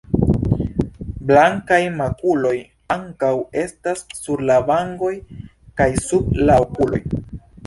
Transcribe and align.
Blankaj 1.31 1.77
makuloj 1.99 2.53
ankaŭ 2.95 3.31
estas 3.65 4.03
sur 4.21 4.43
la 4.53 4.57
vangoj 4.71 5.11
kaj 5.83 5.89
sub 6.09 6.35
la 6.51 6.59
okuloj. 6.67 7.03